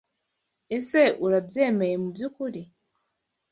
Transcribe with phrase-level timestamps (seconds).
[0.77, 2.61] Ese Urabyemera mubyukuri?